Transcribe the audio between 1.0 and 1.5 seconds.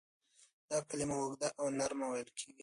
اوږده